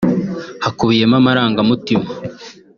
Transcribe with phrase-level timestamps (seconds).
[0.63, 2.07] hakubiyemo amarangamutima